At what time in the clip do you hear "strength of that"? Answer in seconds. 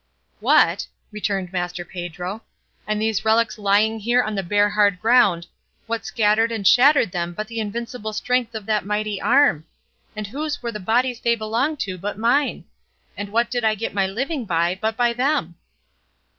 8.11-8.83